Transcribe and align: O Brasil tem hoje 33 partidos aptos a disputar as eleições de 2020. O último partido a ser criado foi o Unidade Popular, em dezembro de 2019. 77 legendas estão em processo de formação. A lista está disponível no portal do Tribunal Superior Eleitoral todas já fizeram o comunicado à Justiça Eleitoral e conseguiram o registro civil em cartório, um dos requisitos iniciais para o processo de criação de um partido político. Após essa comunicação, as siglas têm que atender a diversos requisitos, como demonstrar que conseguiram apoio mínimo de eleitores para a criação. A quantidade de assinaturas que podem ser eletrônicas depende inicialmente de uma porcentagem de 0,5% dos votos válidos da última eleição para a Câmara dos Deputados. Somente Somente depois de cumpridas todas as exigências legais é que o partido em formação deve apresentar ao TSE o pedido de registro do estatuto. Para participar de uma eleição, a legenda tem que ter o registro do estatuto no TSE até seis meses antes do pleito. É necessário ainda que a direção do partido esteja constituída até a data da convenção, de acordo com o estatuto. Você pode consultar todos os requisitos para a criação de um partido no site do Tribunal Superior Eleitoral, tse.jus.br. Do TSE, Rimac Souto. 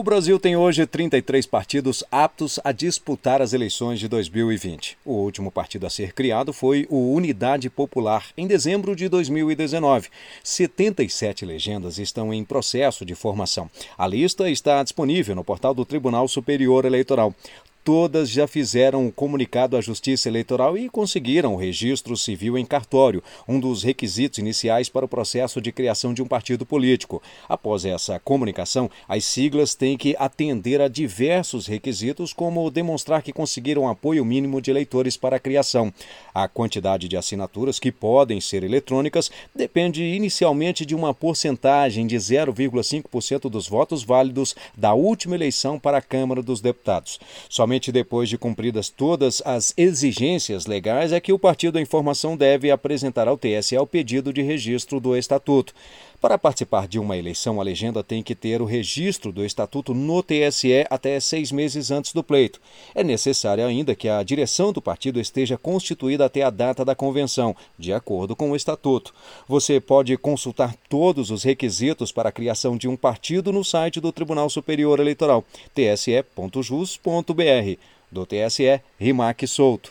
O 0.00 0.02
Brasil 0.02 0.40
tem 0.40 0.56
hoje 0.56 0.86
33 0.86 1.44
partidos 1.44 2.02
aptos 2.10 2.58
a 2.64 2.72
disputar 2.72 3.42
as 3.42 3.52
eleições 3.52 4.00
de 4.00 4.08
2020. 4.08 4.96
O 5.04 5.12
último 5.12 5.50
partido 5.50 5.86
a 5.86 5.90
ser 5.90 6.14
criado 6.14 6.54
foi 6.54 6.86
o 6.88 7.12
Unidade 7.12 7.68
Popular, 7.68 8.24
em 8.34 8.46
dezembro 8.46 8.96
de 8.96 9.10
2019. 9.10 10.08
77 10.42 11.44
legendas 11.44 11.98
estão 11.98 12.32
em 12.32 12.42
processo 12.46 13.04
de 13.04 13.14
formação. 13.14 13.70
A 13.98 14.06
lista 14.06 14.48
está 14.48 14.82
disponível 14.82 15.34
no 15.34 15.44
portal 15.44 15.74
do 15.74 15.84
Tribunal 15.84 16.26
Superior 16.28 16.86
Eleitoral 16.86 17.34
todas 17.92 18.30
já 18.30 18.46
fizeram 18.46 19.08
o 19.08 19.10
comunicado 19.10 19.76
à 19.76 19.80
Justiça 19.80 20.28
Eleitoral 20.28 20.78
e 20.78 20.88
conseguiram 20.88 21.54
o 21.54 21.56
registro 21.56 22.16
civil 22.16 22.56
em 22.56 22.64
cartório, 22.64 23.20
um 23.48 23.58
dos 23.58 23.82
requisitos 23.82 24.38
iniciais 24.38 24.88
para 24.88 25.06
o 25.06 25.08
processo 25.08 25.60
de 25.60 25.72
criação 25.72 26.14
de 26.14 26.22
um 26.22 26.26
partido 26.28 26.64
político. 26.64 27.20
Após 27.48 27.84
essa 27.84 28.20
comunicação, 28.20 28.88
as 29.08 29.24
siglas 29.24 29.74
têm 29.74 29.98
que 29.98 30.14
atender 30.20 30.80
a 30.80 30.86
diversos 30.86 31.66
requisitos, 31.66 32.32
como 32.32 32.70
demonstrar 32.70 33.22
que 33.22 33.32
conseguiram 33.32 33.88
apoio 33.88 34.24
mínimo 34.24 34.62
de 34.62 34.70
eleitores 34.70 35.16
para 35.16 35.34
a 35.34 35.40
criação. 35.40 35.92
A 36.32 36.46
quantidade 36.46 37.08
de 37.08 37.16
assinaturas 37.16 37.80
que 37.80 37.90
podem 37.90 38.40
ser 38.40 38.62
eletrônicas 38.62 39.32
depende 39.52 40.04
inicialmente 40.04 40.86
de 40.86 40.94
uma 40.94 41.12
porcentagem 41.12 42.06
de 42.06 42.14
0,5% 42.14 43.50
dos 43.50 43.66
votos 43.66 44.04
válidos 44.04 44.54
da 44.76 44.94
última 44.94 45.34
eleição 45.34 45.76
para 45.76 45.98
a 45.98 46.02
Câmara 46.02 46.40
dos 46.40 46.60
Deputados. 46.60 47.18
Somente 47.48 47.79
Somente 47.80 47.92
depois 47.92 48.28
de 48.28 48.36
cumpridas 48.36 48.90
todas 48.90 49.40
as 49.42 49.72
exigências 49.74 50.66
legais 50.66 51.12
é 51.12 51.20
que 51.20 51.32
o 51.32 51.38
partido 51.38 51.78
em 51.78 51.86
formação 51.86 52.36
deve 52.36 52.70
apresentar 52.70 53.26
ao 53.26 53.38
TSE 53.38 53.74
o 53.78 53.86
pedido 53.86 54.34
de 54.34 54.42
registro 54.42 55.00
do 55.00 55.16
estatuto. 55.16 55.72
Para 56.20 56.36
participar 56.36 56.86
de 56.86 56.98
uma 56.98 57.16
eleição, 57.16 57.58
a 57.58 57.64
legenda 57.64 58.04
tem 58.04 58.22
que 58.22 58.34
ter 58.34 58.60
o 58.60 58.66
registro 58.66 59.32
do 59.32 59.42
estatuto 59.42 59.94
no 59.94 60.22
TSE 60.22 60.84
até 60.90 61.18
seis 61.18 61.50
meses 61.50 61.90
antes 61.90 62.12
do 62.12 62.22
pleito. 62.22 62.60
É 62.94 63.02
necessário 63.02 63.64
ainda 63.64 63.94
que 63.94 64.06
a 64.06 64.22
direção 64.22 64.70
do 64.70 64.82
partido 64.82 65.18
esteja 65.18 65.56
constituída 65.56 66.26
até 66.26 66.42
a 66.42 66.50
data 66.50 66.84
da 66.84 66.94
convenção, 66.94 67.56
de 67.78 67.94
acordo 67.94 68.36
com 68.36 68.50
o 68.50 68.56
estatuto. 68.56 69.14
Você 69.48 69.80
pode 69.80 70.14
consultar 70.18 70.76
todos 70.90 71.30
os 71.30 71.42
requisitos 71.42 72.12
para 72.12 72.28
a 72.28 72.32
criação 72.32 72.76
de 72.76 72.86
um 72.86 72.96
partido 72.96 73.50
no 73.50 73.64
site 73.64 73.98
do 73.98 74.12
Tribunal 74.12 74.50
Superior 74.50 75.00
Eleitoral, 75.00 75.42
tse.jus.br. 75.74 77.40
Do 78.12 78.26
TSE, 78.26 78.82
Rimac 78.98 79.46
Souto. 79.46 79.90